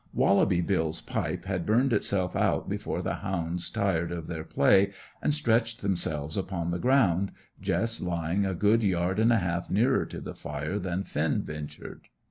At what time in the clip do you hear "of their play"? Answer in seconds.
4.11-4.93